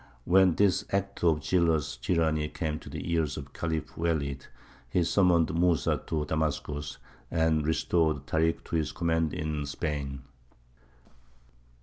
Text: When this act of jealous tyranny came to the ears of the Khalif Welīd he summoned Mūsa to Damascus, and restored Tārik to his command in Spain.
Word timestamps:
When 0.25 0.55
this 0.55 0.83
act 0.91 1.23
of 1.23 1.41
jealous 1.41 1.95
tyranny 1.95 2.47
came 2.49 2.79
to 2.79 2.89
the 2.89 3.11
ears 3.13 3.37
of 3.37 3.43
the 3.45 3.51
Khalif 3.51 3.89
Welīd 3.93 4.47
he 4.89 5.03
summoned 5.03 5.49
Mūsa 5.49 6.07
to 6.07 6.25
Damascus, 6.25 6.97
and 7.29 7.67
restored 7.67 8.25
Tārik 8.25 8.63
to 8.63 8.77
his 8.77 8.91
command 8.93 9.31
in 9.31 9.63
Spain. 9.67 10.23